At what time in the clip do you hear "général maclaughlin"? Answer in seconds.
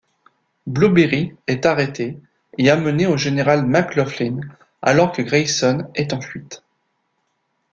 3.17-4.41